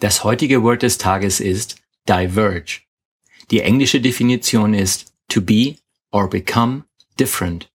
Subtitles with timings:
[0.00, 1.76] Das heutige Wort des Tages ist
[2.08, 2.82] diverge.
[3.50, 5.76] Die englische Definition ist to be
[6.12, 6.84] or become
[7.18, 7.68] different.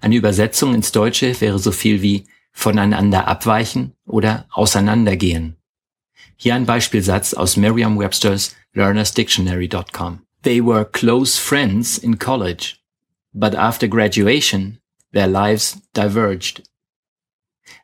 [0.00, 5.56] Eine Übersetzung ins Deutsche wäre so viel wie voneinander abweichen oder auseinandergehen.
[6.36, 10.20] Hier ein Beispielsatz aus Merriam-Webster's learnersdictionary.com.
[10.42, 12.76] They were close friends in college,
[13.32, 14.78] but after graduation,
[15.12, 16.62] their lives diverged.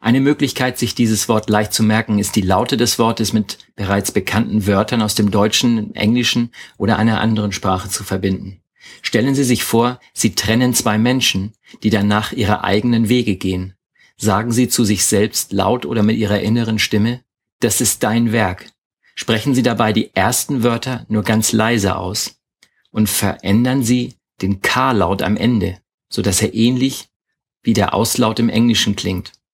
[0.00, 4.12] Eine Möglichkeit, sich dieses Wort leicht zu merken, ist die Laute des Wortes mit bereits
[4.12, 8.60] bekannten Wörtern aus dem Deutschen, Englischen oder einer anderen Sprache zu verbinden.
[9.02, 13.74] Stellen Sie sich vor, Sie trennen zwei Menschen, die danach ihre eigenen Wege gehen.
[14.16, 17.22] Sagen Sie zu sich selbst laut oder mit Ihrer inneren Stimme,
[17.60, 18.66] das ist dein Werk.
[19.14, 22.36] Sprechen Sie dabei die ersten Wörter nur ganz leise aus
[22.90, 27.08] und verändern Sie den K-Laut am Ende, so dass er ähnlich
[27.62, 29.32] wie der Auslaut im Englischen klingt.